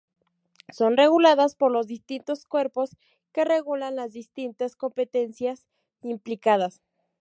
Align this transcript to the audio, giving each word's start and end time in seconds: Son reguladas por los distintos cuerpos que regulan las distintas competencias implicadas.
Son 0.73 0.97
reguladas 0.97 1.53
por 1.55 1.69
los 1.71 1.85
distintos 1.85 2.47
cuerpos 2.47 2.97
que 3.33 3.45
regulan 3.45 3.95
las 3.97 4.11
distintas 4.13 4.75
competencias 4.75 5.67
implicadas. 6.01 6.81